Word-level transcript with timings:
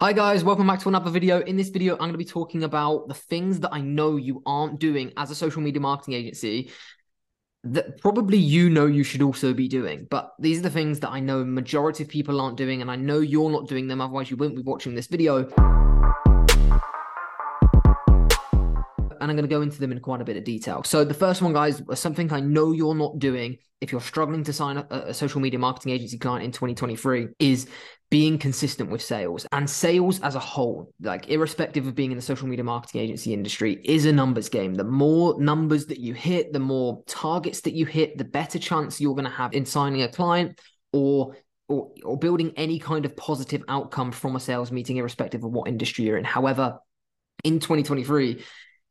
Hi 0.00 0.12
guys, 0.12 0.42
welcome 0.42 0.66
back 0.66 0.80
to 0.80 0.88
another 0.88 1.08
video. 1.08 1.40
In 1.40 1.56
this 1.56 1.68
video, 1.68 1.94
I'm 1.94 2.00
going 2.00 2.12
to 2.12 2.18
be 2.18 2.24
talking 2.24 2.64
about 2.64 3.06
the 3.06 3.14
things 3.14 3.60
that 3.60 3.72
I 3.72 3.80
know 3.80 4.16
you 4.16 4.42
aren't 4.44 4.80
doing 4.80 5.12
as 5.16 5.30
a 5.30 5.36
social 5.36 5.62
media 5.62 5.80
marketing 5.80 6.14
agency 6.14 6.72
that 7.62 8.00
probably 8.00 8.36
you 8.36 8.68
know 8.68 8.86
you 8.86 9.04
should 9.04 9.22
also 9.22 9.54
be 9.54 9.68
doing. 9.68 10.08
But 10.10 10.32
these 10.40 10.58
are 10.58 10.62
the 10.62 10.70
things 10.70 10.98
that 11.00 11.10
I 11.10 11.20
know 11.20 11.44
majority 11.44 12.02
of 12.02 12.10
people 12.10 12.40
aren't 12.40 12.56
doing 12.56 12.82
and 12.82 12.90
I 12.90 12.96
know 12.96 13.20
you're 13.20 13.50
not 13.50 13.68
doing 13.68 13.86
them 13.86 14.00
otherwise 14.00 14.30
you 14.30 14.36
wouldn't 14.36 14.56
be 14.56 14.62
watching 14.62 14.96
this 14.96 15.06
video. 15.06 15.48
And 19.20 19.30
I'm 19.30 19.36
going 19.36 19.48
to 19.48 19.54
go 19.54 19.62
into 19.62 19.78
them 19.78 19.92
in 19.92 20.00
quite 20.00 20.20
a 20.20 20.24
bit 20.24 20.36
of 20.36 20.44
detail. 20.44 20.82
So 20.84 21.04
the 21.04 21.14
first 21.14 21.42
one, 21.42 21.52
guys, 21.52 21.82
something 21.94 22.32
I 22.32 22.40
know 22.40 22.72
you're 22.72 22.94
not 22.94 23.18
doing 23.18 23.58
if 23.80 23.92
you're 23.92 24.00
struggling 24.00 24.42
to 24.44 24.52
sign 24.52 24.78
a, 24.78 24.86
a, 24.90 25.14
social 25.14 25.40
media 25.40 25.58
marketing 25.58 25.92
agency 25.92 26.18
client 26.18 26.42
in 26.42 26.52
2023 26.52 27.28
is 27.38 27.68
being 28.10 28.38
consistent 28.38 28.90
with 28.90 29.02
sales 29.02 29.46
and 29.52 29.68
sales 29.68 30.20
as 30.20 30.34
a 30.34 30.40
whole, 30.40 30.92
like 31.00 31.28
irrespective 31.28 31.86
of 31.86 31.94
being 31.94 32.10
in 32.10 32.16
the 32.16 32.22
social 32.22 32.46
media 32.46 32.64
marketing 32.64 33.02
agency 33.02 33.34
industry, 33.34 33.80
is 33.84 34.06
a 34.06 34.12
numbers 34.12 34.48
game. 34.48 34.74
The 34.74 34.84
more 34.84 35.38
numbers 35.40 35.86
that 35.86 35.98
you 35.98 36.14
hit, 36.14 36.52
the 36.52 36.60
more 36.60 37.02
targets 37.06 37.60
that 37.62 37.74
you 37.74 37.84
hit, 37.84 38.16
the 38.16 38.24
better 38.24 38.58
chance 38.58 39.00
you're 39.00 39.14
going 39.14 39.24
to 39.24 39.30
have 39.30 39.52
in 39.52 39.66
signing 39.66 40.02
a 40.02 40.08
client 40.08 40.58
or 40.92 41.36
or, 41.68 41.90
or 42.04 42.18
building 42.18 42.52
any 42.56 42.78
kind 42.78 43.06
of 43.06 43.16
positive 43.16 43.64
outcome 43.68 44.12
from 44.12 44.36
a 44.36 44.40
sales 44.40 44.70
meeting, 44.70 44.98
irrespective 44.98 45.44
of 45.44 45.50
what 45.50 45.66
industry 45.66 46.04
you're 46.04 46.18
in. 46.18 46.24
However, 46.24 46.78
in 47.42 47.58
2023, 47.58 48.44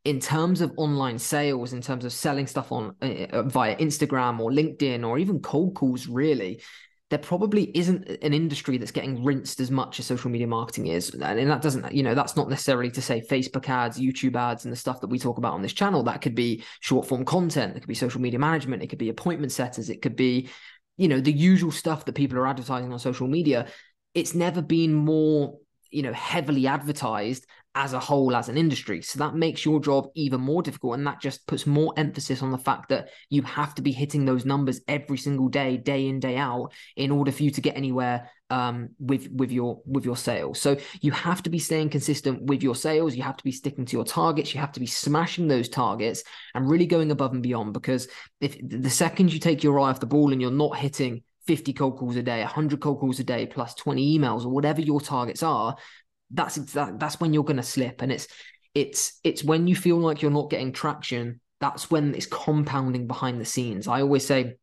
in 0.05 0.20
terms 0.20 0.62
of 0.62 0.73
online 0.77 1.17
sales, 1.17 1.71
in 1.73 1.81
terms 1.81 2.03
of 2.03 2.12
selling 2.12 2.48
stuff 2.48 2.71
on 2.71 2.95
uh, 3.02 3.43
via 3.43 3.75
Instagram 3.77 4.39
or 4.39 4.52
LinkedIn 4.52 5.07
or 5.07 5.17
even 5.17 5.39
cold 5.39 5.76
calls, 5.76 6.07
really, 6.07 6.62
there 7.09 7.20
probably 7.20 7.71
isn't 7.77 8.09
an 8.09 8.34
industry 8.34 8.77
that's 8.77 8.91
getting 8.91 9.23
rinsed 9.23 9.59
as 9.59 9.71
much 9.71 9.99
as 9.99 10.05
social 10.05 10.29
media 10.29 10.48
marketing 10.48 10.88
is. 10.88 11.13
And 11.13 11.49
that 11.49 11.62
doesn't, 11.62 11.93
you 11.93 12.03
know, 12.03 12.16
that's 12.16 12.35
not 12.35 12.49
necessarily 12.49 12.91
to 12.91 13.02
say 13.02 13.21
Facebook 13.21 13.70
ads, 13.70 13.99
YouTube 13.99 14.35
ads, 14.35 14.65
and 14.65 14.71
the 14.71 14.77
stuff 14.77 14.99
that 15.01 15.07
we 15.07 15.20
talk 15.20 15.37
about 15.37 15.54
on 15.54 15.62
this 15.62 15.74
channel. 15.74 16.04
That 16.04 16.21
could 16.21 16.35
be 16.35 16.63
short 16.81 17.07
form 17.07 17.24
content, 17.24 17.77
it 17.77 17.79
could 17.79 17.87
be 17.87 17.93
social 17.93 18.20
media 18.20 18.40
management, 18.40 18.84
it 18.84 18.87
could 18.87 18.99
be 18.99 19.09
appointment 19.09 19.54
setters, 19.54 19.90
it 19.90 20.01
could 20.01 20.18
be, 20.18 20.49
you 20.98 21.07
know, 21.07 21.21
the 21.21 21.31
usual 21.31 21.71
stuff 21.71 22.04
that 22.05 22.15
people 22.15 22.37
are 22.40 22.48
advertising 22.48 22.91
on 22.91 22.99
social 22.99 23.27
media. 23.27 23.68
It's 24.13 24.35
never 24.35 24.62
been 24.62 24.93
more 24.93 25.59
you 25.93 26.01
know 26.01 26.13
heavily 26.13 26.68
advertised 26.68 27.46
as 27.76 27.93
a 27.93 27.99
whole 27.99 28.35
as 28.35 28.49
an 28.49 28.57
industry. 28.57 29.02
So 29.02 29.20
that 29.20 29.35
makes 29.35 29.66
your 29.66 29.79
job 29.79 30.07
even 30.16 30.41
more 30.41 30.62
difficult 30.62 30.96
and 30.96 31.07
that 31.07 31.20
just 31.20 31.48
puts 31.48 31.66
more 31.66 31.93
emphasis 31.98 32.43
on 32.43 32.52
the 32.52 32.57
fact 32.57 32.90
that 32.90 33.10
you 33.30 33.41
have 33.43 33.74
to 33.76 33.82
be 33.82 33.91
hitting 33.91 34.26
those 34.26 34.46
numbers 34.46 34.82
every 34.88 35.18
single 35.18 35.48
day 35.48 35.77
day 35.77 36.07
in 36.07 36.20
day 36.20 36.38
out 36.38 36.71
in 36.96 37.10
order 37.10 37.32
for 37.32 37.43
you 37.43 37.52
to 37.52 37.62
get 37.62 37.76
anywhere 37.76 38.30
um, 38.52 38.90
with 38.99 39.27
with 39.32 39.52
your 39.52 39.82
with 39.85 40.05
your 40.05 40.18
sales. 40.18 40.60
So 40.62 40.77
you 41.02 41.12
have 41.12 41.41
to 41.43 41.49
be 41.49 41.57
staying 41.57 41.90
consistent 41.90 42.43
with 42.43 42.62
your 42.62 42.76
sales. 42.76 43.15
You 43.15 43.24
have 43.24 43.38
to 43.38 43.43
be 43.43 43.52
sticking 43.52 43.85
to 43.85 43.98
your 43.98 44.05
targets. 44.05 44.54
You 44.54 44.60
have 44.60 44.74
to 44.74 44.80
be 44.80 44.85
smashing 44.85 45.48
those 45.48 45.70
targets 45.70 46.24
and 46.54 46.70
really 46.70 46.85
going 46.85 47.10
above 47.10 47.34
and 47.34 47.41
beyond 47.41 47.74
because 47.74 48.08
if 48.40 48.55
the 48.62 48.90
second 48.90 49.34
you 49.34 49.40
take 49.40 49.63
your 49.63 49.80
eye 49.80 49.90
off 49.90 49.99
the 49.99 50.05
ball 50.05 50.32
and 50.32 50.41
you're 50.41 50.52
not 50.52 50.77
hitting 50.77 51.24
50 51.48 51.74
cold 51.74 51.98
calls 51.98 52.15
a 52.15 52.24
day, 52.24 52.40
100 52.40 52.80
cold 52.80 52.99
calls 52.99 53.20
a 53.20 53.24
day, 53.24 53.46
plus 53.46 53.74
20 53.76 54.18
emails 54.18 54.46
or 54.46 54.49
whatever 54.49 54.82
your 54.82 55.02
targets 55.02 55.43
are, 55.43 55.76
that's 56.34 56.55
that, 56.55 56.99
that's 56.99 57.20
when 57.20 57.34
you're 57.34 57.43
going 57.43 57.57
to 57.57 57.63
slip. 57.63 58.01
And 58.01 58.12
it's 58.12 58.27
it's 58.73 59.20
it's 59.23 59.43
when 59.43 59.67
you 59.67 59.76
feel 59.76 59.98
like 59.98 60.21
you're 60.21 60.31
not 60.31 60.49
getting 60.49 60.73
traction. 60.73 61.40
That's 61.59 61.90
when 61.90 62.13
it's 62.15 62.25
compounding 62.25 63.07
behind 63.07 63.40
the 63.40 63.45
scenes. 63.45 63.87
I 63.87 64.01
always 64.01 64.25
say 64.25 64.56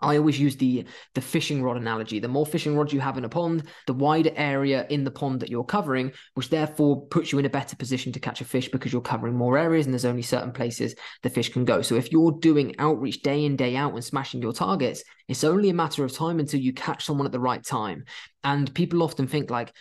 I 0.00 0.16
always 0.16 0.40
use 0.40 0.56
the 0.56 0.86
the 1.14 1.20
fishing 1.20 1.62
rod 1.62 1.76
analogy. 1.76 2.18
The 2.18 2.28
more 2.28 2.46
fishing 2.46 2.76
rods 2.76 2.92
you 2.92 3.00
have 3.00 3.18
in 3.18 3.24
a 3.24 3.28
pond, 3.28 3.64
the 3.86 3.92
wider 3.92 4.32
area 4.34 4.86
in 4.88 5.04
the 5.04 5.10
pond 5.10 5.40
that 5.40 5.50
you're 5.50 5.64
covering, 5.64 6.12
which 6.34 6.48
therefore 6.48 7.06
puts 7.06 7.30
you 7.30 7.38
in 7.38 7.44
a 7.44 7.50
better 7.50 7.76
position 7.76 8.12
to 8.12 8.20
catch 8.20 8.40
a 8.40 8.44
fish 8.44 8.70
because 8.70 8.92
you're 8.92 9.02
covering 9.02 9.36
more 9.36 9.58
areas 9.58 9.86
and 9.86 9.92
there's 9.92 10.06
only 10.06 10.22
certain 10.22 10.52
places 10.52 10.94
the 11.22 11.30
fish 11.30 11.52
can 11.52 11.64
go. 11.64 11.82
So 11.82 11.94
if 11.96 12.10
you're 12.10 12.32
doing 12.32 12.74
outreach 12.78 13.22
day 13.22 13.44
in 13.44 13.56
day 13.56 13.76
out 13.76 13.92
and 13.92 14.04
smashing 14.04 14.42
your 14.42 14.52
targets, 14.52 15.04
it's 15.28 15.44
only 15.44 15.68
a 15.68 15.74
matter 15.74 16.04
of 16.04 16.12
time 16.12 16.40
until 16.40 16.60
you 16.60 16.72
catch 16.72 17.04
someone 17.04 17.26
at 17.26 17.32
the 17.32 17.40
right 17.40 17.62
time. 17.62 18.04
And 18.42 18.74
people 18.74 19.02
often 19.02 19.26
think 19.26 19.50
like, 19.50 19.72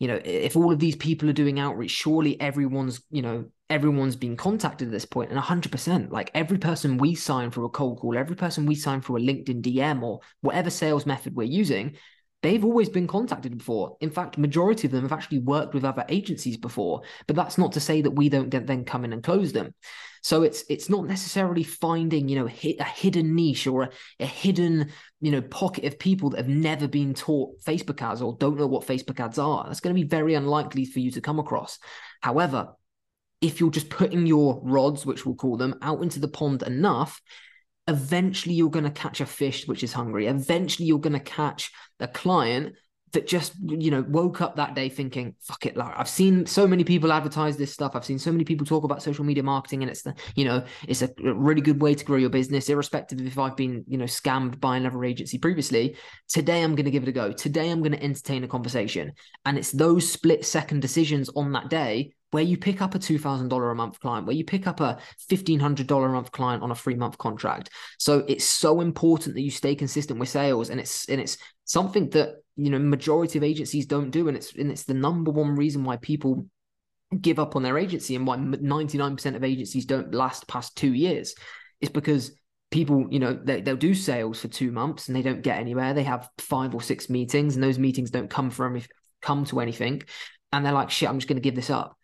you 0.00 0.08
know, 0.08 0.18
if 0.24 0.56
all 0.56 0.72
of 0.72 0.78
these 0.78 0.96
people 0.96 1.28
are 1.28 1.34
doing 1.34 1.60
outreach, 1.60 1.90
surely 1.90 2.40
everyone's, 2.40 3.02
you 3.10 3.20
know, 3.20 3.44
everyone's 3.68 4.16
been 4.16 4.34
contacted 4.34 4.88
at 4.88 4.92
this 4.92 5.04
point. 5.04 5.30
And 5.30 5.38
100%, 5.38 6.10
like 6.10 6.30
every 6.34 6.56
person 6.56 6.96
we 6.96 7.14
sign 7.14 7.50
for 7.50 7.64
a 7.64 7.68
cold 7.68 8.00
call, 8.00 8.16
every 8.16 8.34
person 8.34 8.64
we 8.64 8.74
sign 8.74 9.02
for 9.02 9.18
a 9.18 9.20
LinkedIn 9.20 9.60
DM 9.60 10.02
or 10.02 10.20
whatever 10.40 10.70
sales 10.70 11.04
method 11.04 11.36
we're 11.36 11.42
using, 11.44 11.96
they've 12.42 12.64
always 12.64 12.88
been 12.88 13.06
contacted 13.06 13.58
before. 13.58 13.98
In 14.00 14.10
fact, 14.10 14.38
majority 14.38 14.86
of 14.86 14.92
them 14.92 15.02
have 15.02 15.12
actually 15.12 15.40
worked 15.40 15.74
with 15.74 15.84
other 15.84 16.06
agencies 16.08 16.56
before, 16.56 17.02
but 17.26 17.36
that's 17.36 17.58
not 17.58 17.72
to 17.72 17.80
say 17.80 18.00
that 18.00 18.12
we 18.12 18.30
don't 18.30 18.50
then 18.50 18.86
come 18.86 19.04
in 19.04 19.12
and 19.12 19.22
close 19.22 19.52
them. 19.52 19.74
So 20.22 20.42
it's 20.42 20.64
it's 20.68 20.90
not 20.90 21.06
necessarily 21.06 21.62
finding 21.62 22.28
you 22.28 22.38
know 22.38 22.46
a 22.46 22.84
hidden 22.84 23.34
niche 23.34 23.66
or 23.66 23.84
a, 23.84 23.90
a 24.20 24.26
hidden 24.26 24.90
you 25.20 25.30
know 25.30 25.42
pocket 25.42 25.84
of 25.84 25.98
people 25.98 26.30
that 26.30 26.38
have 26.38 26.48
never 26.48 26.88
been 26.88 27.14
taught 27.14 27.60
Facebook 27.62 28.00
ads 28.02 28.22
or 28.22 28.36
don't 28.38 28.58
know 28.58 28.66
what 28.66 28.86
Facebook 28.86 29.20
ads 29.20 29.38
are. 29.38 29.64
That's 29.66 29.80
going 29.80 29.94
to 29.94 30.00
be 30.00 30.08
very 30.08 30.34
unlikely 30.34 30.86
for 30.86 31.00
you 31.00 31.10
to 31.12 31.20
come 31.20 31.38
across. 31.38 31.78
However, 32.20 32.74
if 33.40 33.60
you're 33.60 33.70
just 33.70 33.90
putting 33.90 34.26
your 34.26 34.60
rods, 34.62 35.06
which 35.06 35.24
we'll 35.24 35.34
call 35.34 35.56
them, 35.56 35.76
out 35.82 36.02
into 36.02 36.20
the 36.20 36.28
pond 36.28 36.62
enough, 36.62 37.20
eventually 37.86 38.54
you're 38.54 38.70
going 38.70 38.84
to 38.84 38.90
catch 38.90 39.20
a 39.20 39.26
fish 39.26 39.66
which 39.66 39.82
is 39.82 39.92
hungry. 39.92 40.26
Eventually 40.26 40.86
you're 40.86 40.98
going 40.98 41.12
to 41.12 41.20
catch 41.20 41.70
a 41.98 42.08
client 42.08 42.74
that 43.12 43.26
just 43.26 43.54
you 43.64 43.90
know 43.90 44.04
woke 44.08 44.40
up 44.40 44.56
that 44.56 44.74
day 44.74 44.88
thinking 44.88 45.34
fuck 45.40 45.66
it 45.66 45.76
like 45.76 45.92
i've 45.96 46.08
seen 46.08 46.46
so 46.46 46.66
many 46.66 46.84
people 46.84 47.12
advertise 47.12 47.56
this 47.56 47.72
stuff 47.72 47.92
i've 47.94 48.04
seen 48.04 48.18
so 48.18 48.30
many 48.30 48.44
people 48.44 48.66
talk 48.66 48.84
about 48.84 49.02
social 49.02 49.24
media 49.24 49.42
marketing 49.42 49.82
and 49.82 49.90
it's 49.90 50.02
the 50.02 50.14
you 50.36 50.44
know 50.44 50.62
it's 50.86 51.02
a 51.02 51.10
really 51.18 51.60
good 51.60 51.80
way 51.80 51.94
to 51.94 52.04
grow 52.04 52.16
your 52.16 52.30
business 52.30 52.68
irrespective 52.68 53.18
of 53.20 53.26
if 53.26 53.38
i've 53.38 53.56
been 53.56 53.84
you 53.86 53.98
know 53.98 54.04
scammed 54.04 54.60
by 54.60 54.76
another 54.76 55.04
agency 55.04 55.38
previously 55.38 55.96
today 56.28 56.62
i'm 56.62 56.74
going 56.74 56.84
to 56.84 56.90
give 56.90 57.02
it 57.02 57.08
a 57.08 57.12
go 57.12 57.32
today 57.32 57.70
i'm 57.70 57.80
going 57.80 57.92
to 57.92 58.02
entertain 58.02 58.44
a 58.44 58.48
conversation 58.48 59.12
and 59.44 59.58
it's 59.58 59.72
those 59.72 60.10
split 60.10 60.44
second 60.44 60.80
decisions 60.80 61.28
on 61.34 61.52
that 61.52 61.68
day 61.68 62.12
where 62.30 62.42
you 62.42 62.56
pick 62.56 62.80
up 62.80 62.94
a 62.94 62.98
$2,000 62.98 63.70
a 63.70 63.74
month 63.74 64.00
client, 64.00 64.26
where 64.26 64.36
you 64.36 64.44
pick 64.44 64.66
up 64.66 64.80
a 64.80 64.98
$1,500 65.30 66.06
a 66.06 66.08
month 66.08 66.32
client 66.32 66.62
on 66.62 66.70
a 66.70 66.74
three 66.74 66.94
month 66.94 67.18
contract. 67.18 67.70
So 67.98 68.24
it's 68.28 68.44
so 68.44 68.80
important 68.80 69.34
that 69.34 69.42
you 69.42 69.50
stay 69.50 69.74
consistent 69.74 70.20
with 70.20 70.28
sales. 70.28 70.70
And 70.70 70.80
it's, 70.80 71.08
and 71.08 71.20
it's 71.20 71.38
something 71.64 72.08
that, 72.10 72.36
you 72.60 72.70
know, 72.70 72.78
majority 72.78 73.38
of 73.38 73.44
agencies 73.44 73.86
don't 73.86 74.10
do. 74.10 74.28
And 74.28 74.36
it's, 74.36 74.52
and 74.54 74.70
it's 74.70 74.84
the 74.84 74.94
number 74.94 75.30
one 75.30 75.56
reason 75.56 75.84
why 75.84 75.96
people 75.96 76.46
give 77.18 77.38
up 77.38 77.56
on 77.56 77.62
their 77.62 77.78
agency 77.78 78.14
and 78.14 78.26
why 78.26 78.36
99% 78.36 79.34
of 79.34 79.44
agencies 79.44 79.86
don't 79.86 80.14
last 80.14 80.46
past 80.46 80.76
two 80.76 80.92
years 80.92 81.34
is 81.80 81.88
because 81.88 82.32
people, 82.70 83.06
you 83.10 83.18
know, 83.18 83.32
they, 83.32 83.60
they'll 83.60 83.76
do 83.76 83.94
sales 83.94 84.40
for 84.40 84.48
two 84.48 84.70
months 84.70 85.08
and 85.08 85.16
they 85.16 85.22
don't 85.22 85.42
get 85.42 85.58
anywhere. 85.58 85.94
They 85.94 86.04
have 86.04 86.28
five 86.38 86.74
or 86.74 86.82
six 86.82 87.08
meetings 87.08 87.54
and 87.54 87.64
those 87.64 87.78
meetings 87.78 88.10
don't 88.10 88.30
come 88.30 88.50
from 88.50 88.80
come 89.22 89.44
to 89.46 89.60
anything. 89.60 90.02
And 90.52 90.64
they're 90.64 90.72
like, 90.72 90.90
shit, 90.90 91.08
I'm 91.08 91.18
just 91.18 91.28
going 91.28 91.36
to 91.36 91.42
give 91.42 91.56
this 91.56 91.70
up. 91.70 91.96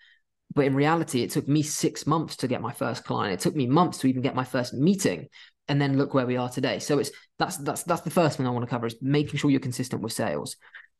But 0.54 0.64
in 0.64 0.74
reality, 0.74 1.22
it 1.22 1.30
took 1.30 1.46
me 1.46 1.62
six 1.62 2.06
months 2.06 2.36
to 2.36 2.48
get 2.48 2.62
my 2.62 2.72
first 2.72 3.04
client. 3.04 3.34
It 3.34 3.40
took 3.40 3.54
me 3.54 3.66
months 3.66 3.98
to 3.98 4.06
even 4.06 4.22
get 4.22 4.34
my 4.34 4.44
first 4.44 4.72
meeting. 4.72 5.28
And 5.68 5.80
then 5.80 5.98
look 5.98 6.14
where 6.14 6.26
we 6.26 6.36
are 6.36 6.48
today. 6.48 6.78
So 6.78 6.98
it's 6.98 7.10
that's 7.38 7.56
that's 7.58 7.82
that's 7.82 8.02
the 8.02 8.10
first 8.10 8.36
thing 8.36 8.46
I 8.46 8.50
want 8.50 8.64
to 8.64 8.70
cover 8.70 8.86
is 8.86 8.96
making 9.00 9.38
sure 9.38 9.50
you're 9.50 9.60
consistent 9.60 10.02
with 10.02 10.12
sales. 10.12 10.56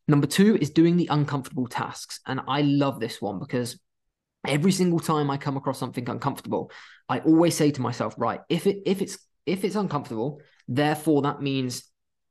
Number 0.08 0.26
two 0.26 0.56
is 0.56 0.70
doing 0.70 0.96
the 0.96 1.08
uncomfortable 1.10 1.66
tasks. 1.66 2.20
And 2.26 2.40
I 2.48 2.62
love 2.62 3.00
this 3.00 3.20
one 3.20 3.38
because 3.38 3.78
every 4.46 4.72
single 4.72 5.00
time 5.00 5.30
I 5.30 5.36
come 5.36 5.56
across 5.56 5.78
something 5.78 6.08
uncomfortable, 6.08 6.70
I 7.08 7.20
always 7.20 7.54
say 7.54 7.70
to 7.70 7.80
myself, 7.80 8.14
right, 8.18 8.40
if 8.48 8.66
it 8.66 8.78
if 8.86 9.02
it's 9.02 9.18
if 9.46 9.64
it's 9.64 9.76
uncomfortable, 9.76 10.40
therefore 10.68 11.22
that 11.22 11.40
means 11.40 11.84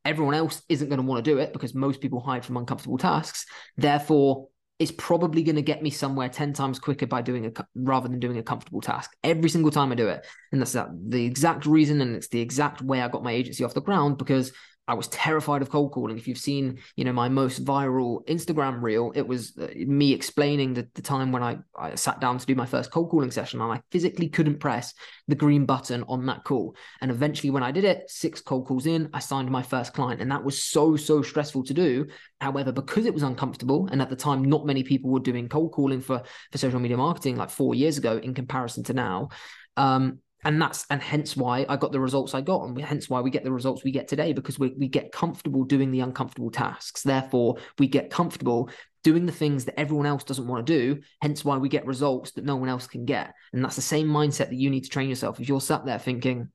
everyone 0.03 0.35
else 0.35 0.61
isn't 0.69 0.89
going 0.89 1.01
to 1.01 1.05
want 1.05 1.23
to 1.23 1.31
do 1.31 1.39
it 1.39 1.51
because 1.51 1.73
most 1.73 1.99
people 1.99 2.19
hide 2.19 2.45
from 2.45 2.57
uncomfortable 2.57 2.97
tasks. 2.97 3.45
Therefore, 3.75 4.49
it's 4.77 4.91
probably 4.91 5.41
going 5.41 5.55
to 5.55 5.61
get 5.61 5.81
me 5.81 5.89
somewhere 5.89 6.27
10 6.27 6.53
times 6.53 6.79
quicker 6.79 7.07
by 7.07 7.21
doing 7.21 7.45
a 7.45 7.51
rather 7.75 8.09
than 8.09 8.19
doing 8.19 8.37
a 8.37 8.43
comfortable 8.43 8.81
task 8.81 9.15
every 9.23 9.49
single 9.49 9.71
time 9.71 9.91
I 9.91 9.95
do 9.95 10.09
it. 10.09 10.25
And 10.51 10.61
that's 10.61 10.73
the 10.73 11.25
exact 11.25 11.65
reason 11.65 12.01
and 12.01 12.15
it's 12.15 12.27
the 12.27 12.41
exact 12.41 12.81
way 12.81 13.01
I 13.01 13.07
got 13.07 13.23
my 13.23 13.31
agency 13.31 13.63
off 13.63 13.73
the 13.73 13.81
ground 13.81 14.17
because 14.17 14.51
I 14.87 14.93
was 14.93 15.07
terrified 15.07 15.61
of 15.61 15.69
cold 15.69 15.91
calling. 15.91 16.17
If 16.17 16.27
you've 16.27 16.37
seen, 16.37 16.79
you 16.95 17.05
know, 17.05 17.13
my 17.13 17.27
most 17.27 17.65
viral 17.65 18.25
Instagram 18.27 18.81
reel, 18.81 19.11
it 19.15 19.27
was 19.27 19.57
uh, 19.57 19.67
me 19.75 20.13
explaining 20.13 20.75
the, 20.75 20.87
the 20.93 21.01
time 21.01 21.31
when 21.31 21.41
I, 21.41 21.57
I 21.77 21.95
sat 21.95 22.19
down 22.19 22.37
to 22.37 22.45
do 22.45 22.53
my 22.53 22.67
first 22.67 22.91
cold 22.91 23.09
calling 23.09 23.31
session 23.31 23.61
and 23.61 23.71
I 23.71 23.81
physically 23.91 24.29
couldn't 24.29 24.59
press 24.59 24.93
the 25.27 25.35
green 25.35 25.65
button 25.65 26.03
on 26.07 26.25
that 26.27 26.43
call. 26.43 26.75
And 27.01 27.09
eventually, 27.09 27.49
when 27.49 27.63
I 27.63 27.71
did 27.71 27.83
it, 27.83 28.09
six 28.09 28.41
cold 28.41 28.67
calls 28.67 28.85
in, 28.85 29.09
I 29.11 29.19
signed 29.19 29.49
my 29.49 29.63
first 29.63 29.93
client. 29.93 30.21
And 30.21 30.31
that 30.31 30.43
was 30.43 30.61
so, 30.61 30.95
so 30.95 31.23
stressful 31.23 31.63
to 31.63 31.73
do. 31.73 32.07
However, 32.39 32.71
because 32.71 33.07
it 33.07 33.13
was 33.13 33.23
uncomfortable, 33.23 33.87
and 33.91 34.01
at 34.01 34.09
the 34.09 34.15
time, 34.15 34.43
not 34.43 34.67
many 34.67 34.83
people 34.83 35.09
were 35.09 35.19
doing 35.19 35.49
cold 35.49 35.71
calling 35.71 36.01
for, 36.01 36.21
for 36.51 36.57
social 36.57 36.79
media 36.79 36.97
marketing 36.97 37.37
like 37.37 37.49
four 37.49 37.73
years 37.73 37.97
ago 37.97 38.17
in 38.17 38.35
comparison 38.35 38.83
to 38.83 38.93
now. 38.93 39.29
Um, 39.77 40.19
and 40.45 40.61
that's 40.61 40.85
and 40.89 41.01
hence 41.01 41.35
why 41.35 41.65
I 41.67 41.75
got 41.75 41.91
the 41.91 41.99
results 41.99 42.33
I 42.33 42.41
got, 42.41 42.63
and 42.63 42.79
hence 42.79 43.09
why 43.09 43.19
we 43.19 43.31
get 43.31 43.43
the 43.43 43.51
results 43.51 43.83
we 43.83 43.91
get 43.91 44.07
today 44.07 44.31
because 44.31 44.59
we 44.59 44.73
we 44.77 44.87
get 44.87 45.11
comfortable 45.11 45.63
doing 45.63 45.91
the 45.91 46.01
uncomfortable 46.01 46.51
tasks. 46.51 47.01
Therefore, 47.01 47.57
we 47.79 47.87
get 47.87 48.11
comfortable 48.11 48.69
doing 49.03 49.25
the 49.25 49.31
things 49.31 49.65
that 49.65 49.79
everyone 49.79 50.05
else 50.05 50.23
doesn't 50.23 50.47
want 50.47 50.65
to 50.65 50.73
do. 50.73 51.01
Hence 51.21 51.43
why 51.43 51.57
we 51.57 51.67
get 51.67 51.85
results 51.85 52.31
that 52.31 52.45
no 52.45 52.55
one 52.55 52.69
else 52.69 52.87
can 52.87 53.05
get. 53.05 53.33
And 53.53 53.63
that's 53.63 53.75
the 53.75 53.81
same 53.81 54.07
mindset 54.07 54.49
that 54.49 54.55
you 54.55 54.69
need 54.69 54.83
to 54.83 54.89
train 54.89 55.09
yourself. 55.09 55.39
If 55.39 55.49
you're 55.49 55.61
sat 55.61 55.85
there 55.85 55.99
thinking, 55.99 56.49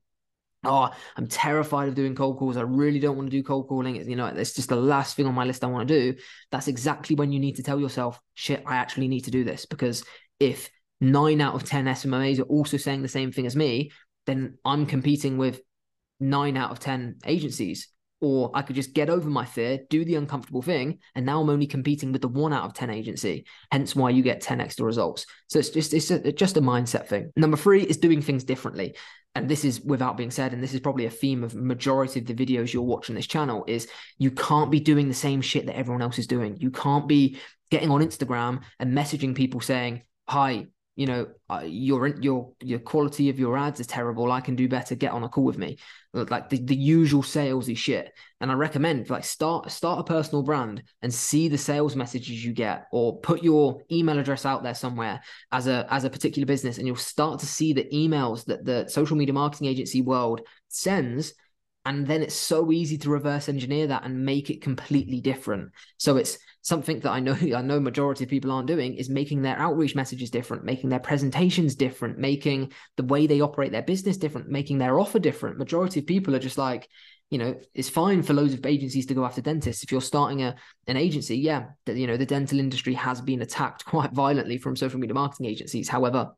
oh, 0.63 0.89
I'm 1.15 1.27
terrified 1.27 1.89
of 1.89 1.95
doing 1.95 2.15
cold 2.15 2.37
calls. 2.37 2.57
I 2.57 2.61
really 2.61 2.99
don't 2.99 3.15
want 3.17 3.29
to 3.29 3.37
do 3.37 3.43
cold 3.43 3.67
calling. 3.67 3.95
You 3.95 4.15
know, 4.15 4.27
it's 4.27 4.53
just 4.53 4.69
the 4.69 4.75
last 4.75 5.15
thing 5.15 5.25
on 5.25 5.33
my 5.33 5.45
list 5.45 5.63
I 5.63 5.67
want 5.67 5.87
to 5.87 6.13
do. 6.13 6.19
That's 6.51 6.67
exactly 6.67 7.15
when 7.15 7.31
you 7.31 7.39
need 7.39 7.55
to 7.55 7.63
tell 7.63 7.79
yourself, 7.79 8.19
shit, 8.35 8.63
I 8.65 8.75
actually 8.75 9.07
need 9.07 9.25
to 9.25 9.31
do 9.31 9.43
this. 9.43 9.65
Because 9.65 10.03
if 10.39 10.69
nine 11.01 11.41
out 11.41 11.55
of 11.55 11.63
10 11.63 11.85
SMMAs 11.85 12.39
are 12.39 12.43
also 12.43 12.77
saying 12.77 13.01
the 13.01 13.07
same 13.07 13.31
thing 13.31 13.45
as 13.45 13.55
me, 13.55 13.91
then 14.25 14.57
I'm 14.63 14.85
competing 14.85 15.37
with 15.37 15.59
nine 16.19 16.55
out 16.55 16.71
of 16.71 16.79
10 16.79 17.17
agencies. 17.25 17.89
Or 18.23 18.51
I 18.53 18.61
could 18.61 18.75
just 18.75 18.93
get 18.93 19.09
over 19.09 19.27
my 19.27 19.45
fear, 19.45 19.79
do 19.89 20.05
the 20.05 20.13
uncomfortable 20.13 20.61
thing, 20.61 20.99
and 21.15 21.25
now 21.25 21.41
I'm 21.41 21.49
only 21.49 21.65
competing 21.65 22.11
with 22.11 22.21
the 22.21 22.27
one 22.27 22.53
out 22.53 22.65
of 22.65 22.75
10 22.75 22.91
agency. 22.91 23.47
Hence 23.71 23.95
why 23.95 24.11
you 24.11 24.21
get 24.21 24.41
10 24.41 24.61
extra 24.61 24.85
results. 24.85 25.25
So 25.47 25.57
it's 25.57 25.71
just 25.71 25.91
it's 25.91 26.11
a, 26.11 26.31
just 26.31 26.55
a 26.55 26.61
mindset 26.61 27.07
thing. 27.07 27.31
Number 27.35 27.57
three 27.57 27.81
is 27.81 27.97
doing 27.97 28.21
things 28.21 28.43
differently 28.43 28.93
and 29.33 29.47
this 29.47 29.63
is 29.63 29.81
without 29.81 30.17
being 30.17 30.31
said, 30.31 30.53
and 30.53 30.61
this 30.61 30.73
is 30.73 30.81
probably 30.81 31.05
a 31.05 31.09
theme 31.09 31.43
of 31.43 31.55
majority 31.55 32.19
of 32.19 32.25
the 32.25 32.33
videos 32.33 32.73
you're 32.73 32.83
watching 32.83 33.15
this 33.15 33.27
channel, 33.27 33.63
is 33.65 33.87
you 34.17 34.31
can't 34.31 34.69
be 34.69 34.79
doing 34.79 35.07
the 35.07 35.13
same 35.13 35.41
shit 35.41 35.65
that 35.65 35.77
everyone 35.77 36.01
else 36.01 36.19
is 36.19 36.27
doing. 36.27 36.57
You 36.59 36.69
can't 36.69 37.07
be 37.07 37.37
getting 37.69 37.91
on 37.91 38.01
Instagram 38.01 38.61
and 38.79 38.95
messaging 38.95 39.33
people 39.33 39.61
saying, 39.61 40.01
"Hi, 40.27 40.67
you 40.95 41.07
know, 41.07 41.27
uh, 41.49 41.63
your 41.65 42.07
your 42.07 42.51
your 42.61 42.79
quality 42.79 43.29
of 43.29 43.39
your 43.39 43.57
ads 43.57 43.79
is 43.79 43.87
terrible. 43.87 44.31
I 44.31 44.41
can 44.41 44.55
do 44.55 44.67
better. 44.67 44.93
Get 44.95 45.13
on 45.13 45.23
a 45.23 45.29
call 45.29 45.45
with 45.45 45.57
me." 45.57 45.77
Like 46.13 46.49
the, 46.49 46.57
the 46.57 46.75
usual 46.75 47.23
salesy 47.23 47.77
shit. 47.77 48.11
And 48.41 48.51
I 48.51 48.55
recommend 48.55 49.09
like 49.09 49.23
start 49.23 49.71
start 49.71 49.99
a 49.99 50.03
personal 50.03 50.43
brand 50.43 50.83
and 51.01 51.13
see 51.13 51.47
the 51.47 51.57
sales 51.57 51.95
messages 51.95 52.43
you 52.43 52.51
get, 52.51 52.87
or 52.91 53.19
put 53.19 53.41
your 53.41 53.81
email 53.91 54.19
address 54.19 54.45
out 54.45 54.63
there 54.63 54.75
somewhere 54.75 55.21
as 55.51 55.67
a 55.67 55.87
as 55.89 56.03
a 56.03 56.09
particular 56.09 56.45
business, 56.45 56.77
and 56.77 56.85
you'll 56.85 56.97
start 56.97 57.39
to 57.39 57.45
see 57.45 57.71
the 57.71 57.87
emails 57.93 58.43
that 58.45 58.65
the 58.65 58.87
social 58.89 59.15
media 59.15 59.33
marketing 59.33 59.67
agency 59.67 60.01
world 60.01 60.41
sends 60.67 61.33
and 61.85 62.05
then 62.05 62.21
it's 62.21 62.35
so 62.35 62.71
easy 62.71 62.97
to 62.99 63.09
reverse 63.09 63.49
engineer 63.49 63.87
that 63.87 64.03
and 64.03 64.25
make 64.25 64.49
it 64.49 64.61
completely 64.61 65.21
different. 65.21 65.71
So 65.97 66.17
it's 66.17 66.37
something 66.63 66.99
that 66.99 67.09
i 67.09 67.19
know 67.19 67.33
i 67.55 67.61
know 67.61 67.79
majority 67.79 68.23
of 68.23 68.29
people 68.29 68.51
aren't 68.51 68.67
doing 68.67 68.93
is 68.93 69.09
making 69.09 69.41
their 69.41 69.57
outreach 69.57 69.95
messages 69.95 70.29
different 70.29 70.63
making 70.63 70.89
their 70.89 70.99
presentations 70.99 71.73
different 71.73 72.19
making 72.19 72.71
the 72.97 73.03
way 73.03 73.25
they 73.25 73.41
operate 73.41 73.71
their 73.71 73.81
business 73.81 74.17
different 74.17 74.47
making 74.47 74.77
their 74.77 74.99
offer 74.99 75.19
different. 75.19 75.57
Majority 75.57 75.99
of 75.99 76.05
people 76.05 76.35
are 76.35 76.39
just 76.39 76.57
like 76.57 76.87
you 77.29 77.37
know 77.37 77.55
it's 77.73 77.89
fine 77.89 78.21
for 78.21 78.33
loads 78.33 78.53
of 78.53 78.65
agencies 78.65 79.05
to 79.05 79.13
go 79.13 79.25
after 79.25 79.41
dentists. 79.41 79.83
If 79.83 79.91
you're 79.91 80.01
starting 80.01 80.43
a 80.43 80.55
an 80.87 80.97
agency 80.97 81.37
yeah 81.37 81.69
you 81.87 82.07
know 82.07 82.17
the 82.17 82.25
dental 82.25 82.59
industry 82.59 82.93
has 82.93 83.21
been 83.21 83.41
attacked 83.41 83.85
quite 83.93 84.11
violently 84.11 84.57
from 84.57 84.75
social 84.75 84.99
media 84.99 85.13
marketing 85.13 85.47
agencies. 85.47 85.89
However 85.89 86.31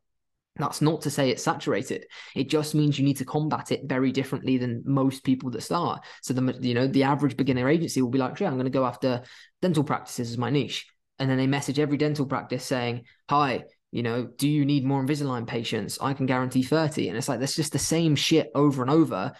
that's 0.56 0.80
not 0.80 1.02
to 1.02 1.10
say 1.10 1.30
it's 1.30 1.42
saturated. 1.42 2.06
It 2.34 2.48
just 2.48 2.74
means 2.74 2.98
you 2.98 3.04
need 3.04 3.16
to 3.16 3.24
combat 3.24 3.72
it 3.72 3.82
very 3.84 4.12
differently 4.12 4.56
than 4.56 4.82
most 4.84 5.24
people 5.24 5.50
that 5.50 5.62
start. 5.62 6.04
So 6.22 6.32
the 6.32 6.58
you 6.60 6.74
know 6.74 6.86
the 6.86 7.02
average 7.02 7.36
beginner 7.36 7.68
agency 7.68 8.00
will 8.02 8.10
be 8.10 8.18
like, 8.18 8.38
"Yeah, 8.38 8.48
I'm 8.48 8.54
going 8.54 8.64
to 8.64 8.70
go 8.70 8.84
after 8.84 9.22
dental 9.62 9.84
practices 9.84 10.30
as 10.30 10.38
my 10.38 10.50
niche," 10.50 10.86
and 11.18 11.28
then 11.28 11.38
they 11.38 11.46
message 11.46 11.78
every 11.78 11.96
dental 11.96 12.26
practice 12.26 12.64
saying, 12.64 13.04
"Hi, 13.28 13.64
you 13.90 14.02
know, 14.02 14.24
do 14.24 14.48
you 14.48 14.64
need 14.64 14.84
more 14.84 15.04
Invisalign 15.04 15.46
patients? 15.46 15.98
I 16.00 16.14
can 16.14 16.26
guarantee 16.26 16.62
30." 16.62 17.08
And 17.08 17.18
it's 17.18 17.28
like 17.28 17.40
that's 17.40 17.56
just 17.56 17.72
the 17.72 17.78
same 17.78 18.14
shit 18.14 18.50
over 18.54 18.82
and 18.82 18.90
over. 18.90 19.32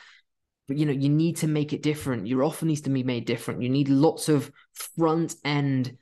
But 0.67 0.79
you 0.79 0.87
know, 0.87 0.93
you 0.93 1.11
need 1.11 1.37
to 1.39 1.47
make 1.47 1.73
it 1.73 1.83
different. 1.83 2.27
Your 2.27 2.43
offer 2.43 2.67
needs 2.67 2.81
to 2.83 2.91
be 2.91 3.05
made 3.05 3.27
different. 3.27 3.63
You 3.63 3.69
need 3.69 3.89
lots 3.89 4.29
of 4.29 4.51
front 4.97 5.37
end 5.45 5.97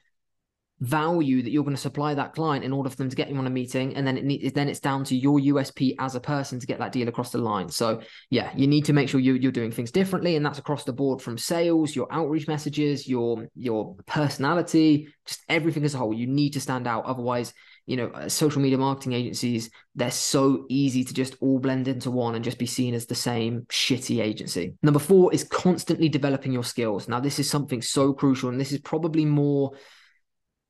value 0.83 1.43
that 1.43 1.51
you're 1.51 1.63
going 1.63 1.77
to 1.77 1.81
supply 1.81 2.13
that 2.13 2.35
client 2.35 2.65
in 2.65 2.73
order 2.73 2.91
for 2.91 2.97
them 2.97 3.09
to 3.09 3.15
get 3.15 3.31
you 3.31 3.37
on 3.37 3.47
a 3.47 3.51
meeting 3.51 3.95
and 3.95 4.05
then 4.05 4.19
it 4.19 4.25
need, 4.25 4.53
then 4.53 4.69
it's 4.69 4.81
down 4.81 5.05
to 5.05 5.17
your 5.17 5.39
USP 5.39 5.95
as 6.01 6.17
a 6.17 6.21
person 6.21 6.59
to 6.59 6.67
get 6.67 6.81
that 6.81 6.91
deal 6.91 7.07
across 7.07 7.31
the 7.31 7.39
line. 7.39 7.69
So 7.69 8.01
yeah 8.31 8.51
you 8.57 8.67
need 8.67 8.85
to 8.87 8.93
make 8.93 9.09
sure 9.09 9.21
you, 9.21 9.35
you're 9.35 9.53
doing 9.53 9.71
things 9.71 9.93
differently 9.93 10.35
and 10.35 10.45
that's 10.45 10.59
across 10.59 10.83
the 10.83 10.93
board 10.93 11.23
from 11.23 11.39
sales 11.39 11.95
your 11.95 12.09
outreach 12.11 12.49
messages 12.49 13.07
your 13.07 13.47
your 13.55 13.95
personality 14.07 15.09
just 15.25 15.43
everything 15.49 15.85
as 15.85 15.95
a 15.95 15.99
whole. 15.99 16.13
You 16.13 16.27
need 16.27 16.51
to 16.55 16.61
stand 16.61 16.89
out. 16.89 17.05
Otherwise 17.05 17.55
you 17.87 17.97
know 17.97 18.09
uh, 18.09 18.29
social 18.29 18.61
media 18.61 18.79
marketing 18.79 19.13
agencies 19.13 19.71
they're 19.95 20.11
so 20.11 20.67
easy 20.69 21.05
to 21.05 21.15
just 21.15 21.37
all 21.41 21.59
blend 21.59 21.87
into 21.87 22.11
one 22.11 22.35
and 22.35 22.45
just 22.45 22.59
be 22.59 22.67
seen 22.67 22.93
as 22.93 23.07
the 23.07 23.15
same 23.15 23.63
shitty 23.71 24.21
agency. 24.21 24.75
Number 24.83 25.01
four 25.01 25.33
is 25.33 25.45
constantly 25.45 26.09
developing 26.09 26.51
your 26.51 26.65
skills. 26.65 27.07
Now 27.07 27.21
this 27.21 27.39
is 27.39 27.49
something 27.49 27.83
so 27.83 28.13
crucial 28.13 28.49
and 28.49 28.61
this 28.61 28.73
is 28.73 28.81
probably 28.81 29.25
more 29.25 29.73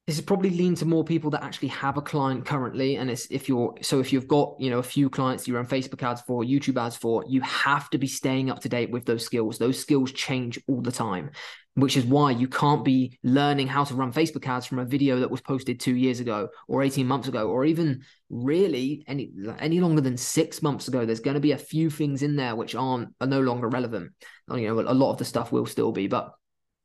this 0.06 0.19
is 0.19 0.25
probably 0.25 0.50
lean 0.50 0.75
to 0.75 0.84
more 0.84 1.04
people 1.04 1.31
that 1.31 1.44
actually 1.44 1.69
have 1.69 1.96
a 1.96 2.02
client 2.02 2.44
currently 2.44 2.96
and 2.96 3.08
it's 3.08 3.26
if 3.31 3.49
you're 3.49 3.72
so 3.82 4.00
if 4.00 4.12
you've 4.12 4.26
got 4.26 4.56
you 4.58 4.69
know 4.69 4.81
a 4.81 4.82
few 4.82 5.08
clients 5.08 5.46
you 5.46 5.54
run 5.54 5.66
facebook 5.66 6.02
ads 6.02 6.20
for 6.22 6.43
youtube 6.43 6.81
ads 6.81 6.96
for 6.96 7.25
you 7.28 7.40
have 7.43 7.88
to 7.88 7.99
be 7.99 8.08
staying 8.08 8.50
up 8.50 8.60
to 8.60 8.69
date 8.69 8.90
with 8.90 9.04
those 9.04 9.25
skills. 9.25 9.58
Those 9.58 9.78
skills 9.78 10.10
change 10.12 10.58
all 10.66 10.81
the 10.81 10.93
time 10.93 11.31
which 11.75 11.96
is 11.96 12.04
why 12.04 12.31
you 12.31 12.49
can't 12.49 12.84
be 12.84 13.19
learning 13.22 13.69
how 13.69 13.84
to 13.84 13.94
run 13.94 14.12
facebook 14.12 14.46
ads 14.46 14.66
from 14.66 14.81
a 14.81 14.84
video 14.84 15.20
that 15.20 15.31
was 15.31 15.40
posted 15.40 15.78
two 15.78 15.94
years 15.94 16.19
ago 16.20 16.48
or 16.66 16.82
18 16.82 17.06
months 17.06 17.28
ago 17.28 17.48
or 17.48 17.64
even 17.64 18.02
really 18.28 19.05
any 19.06 19.31
any 19.58 19.81
longer 19.81 20.00
than 20.00 20.16
six 20.16 20.62
months 20.62 20.88
ago. 20.88 21.05
There's 21.05 21.20
going 21.20 21.34
to 21.34 21.40
be 21.40 21.52
a 21.52 21.58
few 21.58 21.90
things 21.90 22.22
in 22.22 22.37
there 22.37 22.56
which 22.56 22.75
aren't 22.75 23.10
are 23.20 23.26
no 23.26 23.40
longer 23.40 23.69
relevant. 23.69 24.12
You 24.52 24.69
know 24.69 24.81
a 24.81 24.93
lot 24.93 25.12
of 25.12 25.19
the 25.19 25.25
stuff 25.25 25.52
will 25.52 25.66
still 25.66 25.93
be 25.93 26.08
but 26.08 26.32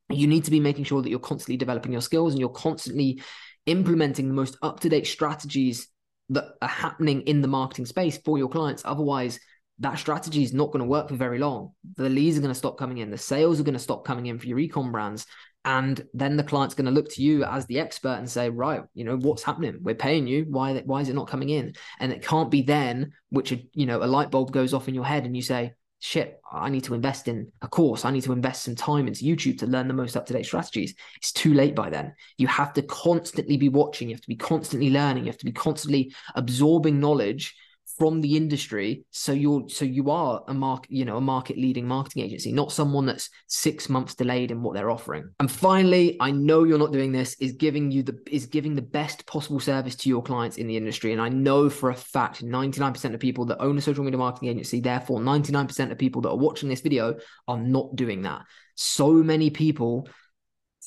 you 0.10 0.28
need 0.28 0.46
to 0.46 0.52
be 0.52 0.60
making 0.60 0.86
sure 0.86 1.02
that 1.02 1.10
you're 1.10 1.20
constantly 1.20 1.58
developing 1.58 1.92
your 1.92 2.02
skills 2.02 2.34
and 2.34 2.40
you're 2.40 2.50
constantly 2.50 3.22
implementing 3.66 4.28
the 4.28 4.34
most 4.34 4.58
up-to-date 4.62 5.08
strategies 5.08 5.88
that 6.30 6.46
are 6.62 6.68
happening 6.68 7.22
in 7.22 7.42
the 7.42 7.48
marketing 7.48 7.86
space 7.86 8.18
for 8.18 8.38
your 8.38 8.50
clients. 8.50 8.84
Otherwise 8.86 9.40
that 9.80 10.00
strategy 10.00 10.44
is 10.44 10.54
not 10.54 10.72
going 10.72 10.80
to 10.80 10.90
work 10.90 11.10
for 11.10 11.16
very 11.16 11.38
long. 11.38 11.72
The 11.98 12.10
leads 12.10 12.38
are 12.38 12.42
going 12.42 12.54
to 12.54 12.58
stop 12.58 12.78
coming 12.78 12.98
in. 12.98 13.12
The 13.12 13.18
sales 13.18 13.60
are 13.60 13.64
going 13.64 13.74
to 13.74 13.80
stop 13.80 14.06
coming 14.06 14.26
in 14.26 14.40
for 14.40 14.48
your 14.48 14.58
ecom 14.58 14.92
brands. 14.92 15.26
And 15.66 16.02
then 16.14 16.38
the 16.38 16.44
client's 16.44 16.76
going 16.76 16.86
to 16.86 16.92
look 16.92 17.10
to 17.12 17.22
you 17.22 17.44
as 17.44 17.66
the 17.66 17.80
expert 17.80 18.16
and 18.16 18.30
say 18.30 18.50
right 18.50 18.84
you 18.94 19.04
know 19.04 19.18
what's 19.18 19.44
happening? 19.44 19.80
We're 19.82 19.96
paying 19.96 20.26
you. 20.26 20.46
Why 20.50 20.82
why 20.86 21.02
is 21.02 21.10
it 21.10 21.16
not 21.16 21.28
coming 21.28 21.50
in? 21.50 21.74
And 22.00 22.14
it 22.14 22.24
can't 22.24 22.50
be 22.50 22.62
then 22.62 23.12
which 23.30 23.54
you 23.74 23.86
know 23.86 24.02
a 24.02 24.06
light 24.06 24.32
bulb 24.32 24.52
goes 24.54 24.74
off 24.74 24.88
in 24.88 24.96
your 24.96 25.04
head 25.04 25.26
and 25.26 25.36
you 25.36 25.42
say 25.42 25.74
shit, 26.00 26.40
I 26.52 26.70
need 26.70 26.84
to 26.86 26.94
invest 26.94 27.28
in 27.28 27.52
a 27.62 27.68
course. 27.68 28.06
I 28.06 28.12
need 28.12 28.24
to 28.24 28.34
invest 28.34 28.64
some 28.64 28.76
time 28.76 29.08
into 29.08 29.26
YouTube 29.26 29.60
to 29.60 29.68
learn 29.68 29.88
the 29.88 29.94
most 29.94 30.16
up 30.16 30.26
to 30.28 30.34
date 30.34 30.46
strategies. 30.46 30.96
It's 31.18 31.32
too 31.32 31.54
late 31.54 31.76
by 31.76 31.90
then. 31.90 32.14
You 32.38 32.48
have 32.48 32.74
to 32.74 32.82
constantly 32.84 33.58
be 33.58 33.70
watching. 33.70 34.10
You 34.10 34.16
have 34.16 34.22
to 34.22 34.28
be 34.28 34.36
constantly 34.36 34.90
learning. 34.90 35.24
You 35.24 35.32
have 35.32 35.40
to 35.40 35.46
be 35.46 35.52
constantly 35.52 36.14
absorbing 36.36 37.00
knowledge 37.00 37.56
from 37.98 38.22
the 38.22 38.38
industry. 38.38 39.06
So 39.12 39.32
you're 39.32 39.68
so 39.70 39.86
you 39.86 40.12
are 40.12 40.44
a 40.48 40.54
market 40.54 40.92
you 40.92 41.06
know 41.06 41.18
a 41.18 41.22
market 41.22 41.58
leading 41.58 41.88
marketing 41.88 42.24
agency 42.24 42.52
not 42.52 42.72
someone 42.72 43.06
that's 43.06 43.30
six 43.48 43.90
months 43.90 44.16
delayed 44.16 44.52
in 44.52 44.62
what 44.62 44.76
they're 44.76 44.92
offering. 44.92 45.30
And 45.40 45.52
finally 45.52 46.18
i 46.20 46.32
know 46.32 46.64
you're 46.64 46.78
not 46.78 46.92
doing 46.92 47.12
this 47.12 47.36
is 47.40 47.54
giving 47.54 47.92
you 47.92 48.04
the 48.04 48.18
is 48.30 48.46
giving 48.46 48.76
the 48.76 48.82
best 48.82 49.26
possible 49.26 49.60
service 49.60 49.96
to 49.96 50.10
your 50.10 50.22
clients 50.22 50.58
in 50.58 50.68
the 50.68 50.78
industry. 50.78 51.12
And 51.12 51.22
i 51.22 51.30
know 51.30 51.70
for 51.70 51.90
a 51.90 51.96
fact 51.96 52.44
99% 52.44 53.14
of 53.14 53.20
people 53.20 53.46
that 53.46 53.62
own 53.62 53.78
a 53.78 53.82
social 53.82 54.04
media 54.04 54.18
marketing 54.18 54.50
agency 54.50 54.80
therefore 54.80 55.20
99% 55.20 55.92
of 55.92 55.98
people 55.98 56.22
that 56.22 56.30
are 56.30 56.38
watching 56.38 56.70
this 56.70 56.82
video 56.82 57.16
are 57.48 57.60
not 57.60 57.96
doing 57.96 58.22
that. 58.24 58.44
So 58.76 59.12
many 59.12 59.50
people 59.50 60.08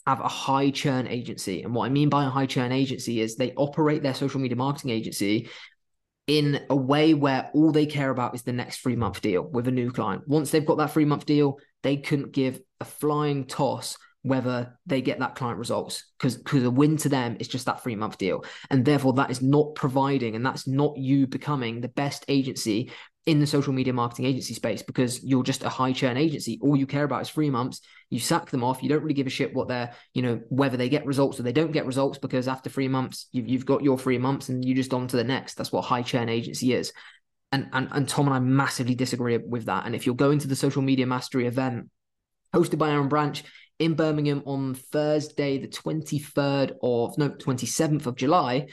have 0.07 0.21
a 0.21 0.29
high 0.29 0.71
churn 0.71 1.07
agency. 1.07 1.63
And 1.63 1.75
what 1.75 1.87
I 1.87 1.89
mean 1.89 2.09
by 2.09 2.25
a 2.25 2.31
high 2.31 2.47
churn 2.47 2.73
agency 2.73 3.21
is 3.21 3.37
they 3.37 3.53
operate 3.55 4.03
their 4.03 4.15
social 4.15 4.41
media 4.41 4.57
marketing 4.57 4.91
agency 4.91 5.49
in 6.31 6.65
a 6.71 6.77
way 6.77 7.13
where 7.13 7.51
all 7.55 7.73
they 7.73 7.87
care 7.87 8.09
about 8.09 8.37
is 8.37 8.43
the 8.43 8.53
next 8.53 8.79
three 8.79 8.95
month 8.95 9.21
deal 9.21 9.43
with 9.43 9.67
a 9.67 9.73
new 9.73 9.91
client. 9.91 10.23
Once 10.29 10.53
they've 10.53 10.65
got 10.65 10.79
that 10.79 10.93
three 10.93 11.05
month 11.05 11.27
deal, 11.27 11.59
they 11.83 11.97
couldn't 11.97 12.31
give 12.31 12.61
a 12.81 12.85
flying 12.85 13.47
toss 13.47 13.99
whether 14.23 14.79
they 14.87 15.01
get 15.01 15.19
that 15.19 15.35
client 15.35 15.59
results 15.59 16.05
because 16.19 16.37
because 16.37 16.63
a 16.63 16.71
win 16.71 16.97
to 16.97 17.09
them 17.09 17.37
is 17.41 17.49
just 17.49 17.67
that 17.67 17.83
three 17.83 17.97
month 17.97 18.17
deal 18.19 18.45
and 18.69 18.85
therefore 18.85 19.15
that 19.15 19.31
is 19.31 19.41
not 19.41 19.75
providing 19.75 20.37
and 20.37 20.45
that's 20.45 20.69
not 20.69 20.97
you 20.99 21.27
becoming 21.27 21.81
the 21.81 21.89
best 21.89 22.25
agency 22.29 22.93
in 23.31 23.39
the 23.39 23.47
social 23.47 23.73
media 23.73 23.93
marketing 23.93 24.25
agency 24.25 24.55
space 24.55 24.83
because 24.83 25.23
you're 25.23 25.45
just 25.45 25.63
a 25.63 25.69
high 25.69 25.93
churn 25.93 26.17
agency. 26.17 26.59
All 26.61 26.75
you 26.75 26.85
care 26.85 27.05
about 27.05 27.23
is 27.23 27.31
three 27.31 27.49
months. 27.49 27.81
You 28.11 28.19
sack 28.19 28.51
them 28.51 28.65
off. 28.65 28.83
You 28.83 28.89
don't 28.89 29.03
really 29.03 29.15
give 29.15 29.29
a 29.29 29.31
shit 29.31 29.55
what 29.55 29.69
they're, 29.69 29.95
you 30.15 30.23
know, 30.23 30.41
whether 30.49 30.77
they 30.77 30.89
get 30.89 31.07
results 31.07 31.39
or 31.39 31.45
they 31.45 31.53
don't 31.53 31.71
get 31.71 31.87
results 31.87 32.19
because 32.19 32.49
after 32.49 32.69
three 32.69 32.89
months, 32.89 33.29
you've, 33.31 33.47
you've 33.47 33.67
got 33.67 33.85
your 33.85 33.97
three 33.97 34.19
months 34.19 34.49
and 34.49 34.65
you 34.65 34.75
just 34.75 34.93
on 34.93 35.07
to 35.07 35.17
the 35.17 35.23
next. 35.23 35.55
That's 35.55 35.71
what 35.71 35.83
high 35.83 36.03
churn 36.03 36.29
agency 36.29 36.73
is. 36.73 36.93
And, 37.53 37.69
and, 37.73 37.87
and 37.93 38.09
Tom 38.09 38.27
and 38.27 38.35
I 38.35 38.41
massively 38.41 38.97
disagree 38.97 39.37
with 39.37 39.67
that. 39.67 39.87
And 39.87 39.95
if 39.95 40.07
you're 40.07 40.17
going 40.17 40.41
to 40.41 40.49
the 40.49 40.57
social 40.57 40.83
media 40.83 41.07
mastery 41.07 41.47
event 41.47 41.89
hosted 42.53 42.79
by 42.79 42.91
Aaron 42.91 43.09
Branch 43.09 43.45
in 43.79 43.95
Birmingham 43.95 44.43
on 44.45 44.75
Thursday, 44.75 45.59
the 45.59 45.69
23rd 45.69 46.79
of, 46.83 47.17
no, 47.17 47.31
27th 47.31 48.07
of 48.07 48.17
July, 48.17 48.67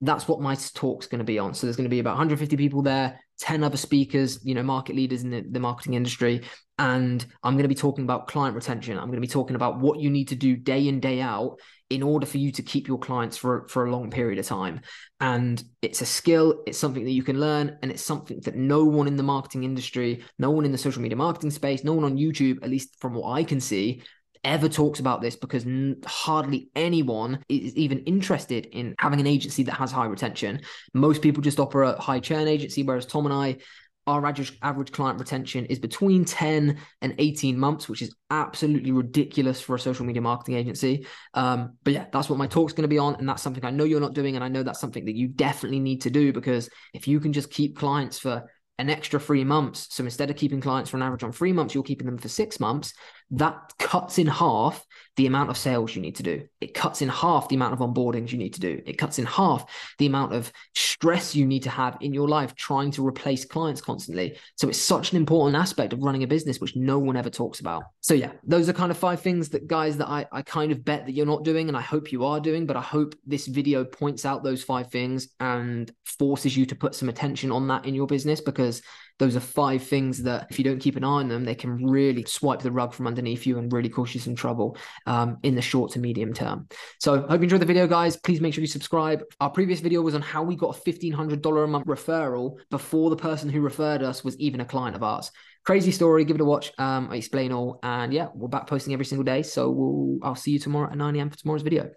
That's 0.00 0.26
what 0.26 0.40
my 0.40 0.54
talk's 0.54 1.06
going 1.06 1.18
to 1.18 1.24
be 1.24 1.38
on. 1.38 1.54
So 1.54 1.66
there's 1.66 1.76
going 1.76 1.84
to 1.84 1.90
be 1.90 2.00
about 2.00 2.12
150 2.12 2.56
people 2.56 2.82
there, 2.82 3.20
10 3.40 3.62
other 3.62 3.76
speakers, 3.76 4.44
you 4.44 4.54
know, 4.54 4.62
market 4.62 4.96
leaders 4.96 5.22
in 5.22 5.30
the, 5.30 5.44
the 5.50 5.60
marketing 5.60 5.94
industry. 5.94 6.42
And 6.78 7.24
I'm 7.42 7.54
going 7.54 7.64
to 7.64 7.68
be 7.68 7.74
talking 7.74 8.04
about 8.04 8.26
client 8.26 8.54
retention. 8.54 8.96
I'm 8.96 9.06
going 9.06 9.16
to 9.16 9.20
be 9.20 9.26
talking 9.26 9.56
about 9.56 9.78
what 9.80 10.00
you 10.00 10.08
need 10.08 10.28
to 10.28 10.34
do 10.34 10.56
day 10.56 10.88
in, 10.88 11.00
day 11.00 11.20
out 11.20 11.58
in 11.90 12.02
order 12.02 12.24
for 12.24 12.38
you 12.38 12.52
to 12.52 12.62
keep 12.62 12.86
your 12.86 12.98
clients 12.98 13.36
for, 13.36 13.66
for 13.68 13.84
a 13.84 13.90
long 13.90 14.10
period 14.10 14.38
of 14.38 14.46
time. 14.46 14.80
And 15.18 15.62
it's 15.82 16.00
a 16.00 16.06
skill, 16.06 16.62
it's 16.66 16.78
something 16.78 17.04
that 17.04 17.10
you 17.10 17.24
can 17.24 17.38
learn, 17.38 17.76
and 17.82 17.90
it's 17.90 18.02
something 18.02 18.40
that 18.44 18.54
no 18.54 18.84
one 18.84 19.08
in 19.08 19.16
the 19.16 19.24
marketing 19.24 19.64
industry, 19.64 20.24
no 20.38 20.50
one 20.50 20.64
in 20.64 20.72
the 20.72 20.78
social 20.78 21.02
media 21.02 21.16
marketing 21.16 21.50
space, 21.50 21.84
no 21.84 21.92
one 21.92 22.04
on 22.04 22.16
YouTube, 22.16 22.62
at 22.62 22.70
least 22.70 22.98
from 23.00 23.14
what 23.14 23.32
I 23.32 23.42
can 23.42 23.60
see, 23.60 24.02
ever 24.44 24.68
talks 24.68 25.00
about 25.00 25.20
this 25.20 25.36
because 25.36 25.66
n- 25.66 26.00
hardly 26.06 26.70
anyone 26.74 27.42
is 27.48 27.74
even 27.76 28.00
interested 28.00 28.66
in 28.66 28.94
having 28.98 29.20
an 29.20 29.26
agency 29.26 29.62
that 29.64 29.72
has 29.72 29.92
high 29.92 30.06
retention. 30.06 30.60
Most 30.94 31.22
people 31.22 31.42
just 31.42 31.58
a 31.58 32.00
high 32.00 32.20
churn 32.20 32.48
agency, 32.48 32.82
whereas 32.82 33.06
Tom 33.06 33.26
and 33.26 33.34
I, 33.34 33.58
our 34.06 34.26
average 34.26 34.58
average 34.62 34.92
client 34.92 35.18
retention 35.18 35.66
is 35.66 35.78
between 35.78 36.24
10 36.24 36.78
and 37.02 37.14
18 37.18 37.58
months, 37.58 37.88
which 37.88 38.02
is 38.02 38.14
absolutely 38.30 38.92
ridiculous 38.92 39.60
for 39.60 39.76
a 39.76 39.78
social 39.78 40.06
media 40.06 40.22
marketing 40.22 40.56
agency. 40.56 41.06
Um, 41.34 41.76
but 41.84 41.92
yeah, 41.92 42.06
that's 42.12 42.28
what 42.28 42.38
my 42.38 42.46
talk's 42.46 42.72
going 42.72 42.82
to 42.82 42.88
be 42.88 42.98
on. 42.98 43.16
And 43.16 43.28
that's 43.28 43.42
something 43.42 43.64
I 43.64 43.70
know 43.70 43.84
you're 43.84 44.00
not 44.00 44.14
doing. 44.14 44.36
And 44.36 44.44
I 44.44 44.48
know 44.48 44.62
that's 44.62 44.80
something 44.80 45.04
that 45.04 45.16
you 45.16 45.28
definitely 45.28 45.80
need 45.80 46.00
to 46.02 46.10
do 46.10 46.32
because 46.32 46.70
if 46.94 47.06
you 47.06 47.20
can 47.20 47.32
just 47.32 47.50
keep 47.50 47.76
clients 47.76 48.18
for 48.18 48.48
an 48.80 48.88
extra 48.88 49.20
three 49.20 49.44
months. 49.44 49.88
So 49.90 50.04
instead 50.04 50.30
of 50.30 50.36
keeping 50.36 50.62
clients 50.62 50.88
for 50.88 50.96
an 50.96 51.02
average 51.02 51.22
on 51.22 51.32
three 51.32 51.52
months, 51.52 51.74
you're 51.74 51.84
keeping 51.84 52.06
them 52.06 52.16
for 52.16 52.28
six 52.28 52.58
months. 52.58 52.94
That 53.32 53.72
cuts 53.78 54.18
in 54.18 54.26
half 54.26 54.84
the 55.16 55.26
amount 55.26 55.50
of 55.50 55.56
sales 55.56 55.94
you 55.94 56.00
need 56.00 56.16
to 56.16 56.22
do. 56.22 56.46
It 56.60 56.74
cuts 56.74 57.02
in 57.02 57.08
half 57.08 57.48
the 57.48 57.56
amount 57.56 57.74
of 57.74 57.80
onboardings 57.80 58.32
you 58.32 58.38
need 58.38 58.54
to 58.54 58.60
do. 58.60 58.80
It 58.86 58.98
cuts 58.98 59.18
in 59.18 59.26
half 59.26 59.70
the 59.98 60.06
amount 60.06 60.32
of 60.32 60.52
stress 60.74 61.34
you 61.34 61.46
need 61.46 61.62
to 61.64 61.70
have 61.70 61.96
in 62.00 62.14
your 62.14 62.28
life 62.28 62.54
trying 62.54 62.90
to 62.92 63.06
replace 63.06 63.44
clients 63.44 63.80
constantly. 63.80 64.38
So 64.56 64.68
it's 64.68 64.78
such 64.78 65.10
an 65.10 65.16
important 65.16 65.56
aspect 65.56 65.92
of 65.92 66.02
running 66.02 66.22
a 66.22 66.26
business, 66.26 66.60
which 66.60 66.76
no 66.76 66.98
one 66.98 67.16
ever 67.16 67.30
talks 67.30 67.60
about. 67.60 67.84
So 68.00 68.14
yeah, 68.14 68.32
those 68.44 68.68
are 68.68 68.72
kind 68.72 68.90
of 68.90 68.98
five 68.98 69.20
things 69.20 69.48
that 69.50 69.66
guys 69.66 69.96
that 69.98 70.08
I, 70.08 70.26
I 70.32 70.42
kind 70.42 70.72
of 70.72 70.84
bet 70.84 71.06
that 71.06 71.12
you're 71.12 71.26
not 71.26 71.44
doing. 71.44 71.68
And 71.68 71.76
I 71.76 71.82
hope 71.82 72.12
you 72.12 72.24
are 72.24 72.40
doing, 72.40 72.66
but 72.66 72.76
I 72.76 72.82
hope 72.82 73.14
this 73.26 73.46
video 73.46 73.84
points 73.84 74.24
out 74.24 74.42
those 74.42 74.62
five 74.62 74.90
things 74.90 75.28
and 75.38 75.90
forces 76.04 76.56
you 76.56 76.66
to 76.66 76.74
put 76.74 76.94
some 76.94 77.08
attention 77.08 77.50
on 77.50 77.68
that 77.68 77.84
in 77.84 77.94
your 77.94 78.06
business 78.06 78.40
because 78.40 78.82
those 79.20 79.36
are 79.36 79.40
five 79.40 79.82
things 79.82 80.22
that 80.22 80.46
if 80.50 80.58
you 80.58 80.64
don't 80.64 80.78
keep 80.78 80.96
an 80.96 81.04
eye 81.04 81.20
on 81.20 81.28
them, 81.28 81.44
they 81.44 81.54
can 81.54 81.84
really 81.84 82.24
swipe 82.24 82.60
the 82.60 82.72
rug 82.72 82.94
from 82.94 83.06
underneath 83.06 83.46
you 83.46 83.58
and 83.58 83.70
really 83.70 83.90
cause 83.90 84.14
you 84.14 84.18
some 84.18 84.34
trouble 84.34 84.78
um, 85.06 85.36
in 85.42 85.54
the 85.54 85.60
short 85.60 85.92
to 85.92 85.98
medium 85.98 86.32
term. 86.32 86.66
So 86.98 87.20
hope 87.20 87.40
you 87.40 87.44
enjoyed 87.44 87.60
the 87.60 87.66
video, 87.66 87.86
guys. 87.86 88.16
Please 88.16 88.40
make 88.40 88.54
sure 88.54 88.62
you 88.62 88.66
subscribe. 88.66 89.22
Our 89.38 89.50
previous 89.50 89.80
video 89.80 90.00
was 90.00 90.14
on 90.14 90.22
how 90.22 90.42
we 90.42 90.56
got 90.56 90.74
a 90.74 90.80
$1,500 90.80 91.64
a 91.64 91.66
month 91.66 91.86
referral 91.86 92.56
before 92.70 93.10
the 93.10 93.16
person 93.16 93.50
who 93.50 93.60
referred 93.60 94.02
us 94.02 94.24
was 94.24 94.38
even 94.38 94.60
a 94.60 94.64
client 94.64 94.96
of 94.96 95.02
ours. 95.02 95.30
Crazy 95.66 95.92
story. 95.92 96.24
Give 96.24 96.36
it 96.36 96.40
a 96.40 96.44
watch. 96.46 96.72
Um, 96.78 97.08
I 97.10 97.16
explain 97.16 97.52
all. 97.52 97.78
And 97.82 98.14
yeah, 98.14 98.28
we're 98.34 98.48
back 98.48 98.66
posting 98.66 98.94
every 98.94 99.04
single 99.04 99.24
day. 99.24 99.42
So 99.42 99.68
we'll, 99.68 100.18
I'll 100.22 100.34
see 100.34 100.52
you 100.52 100.58
tomorrow 100.58 100.90
at 100.90 100.96
9 100.96 101.16
a.m. 101.16 101.28
for 101.28 101.36
tomorrow's 101.36 101.62
video. 101.62 101.90